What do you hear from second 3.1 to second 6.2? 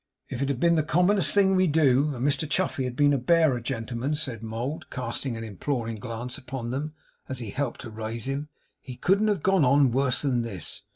a Bearer, gentlemen,' said Mould, casting an imploring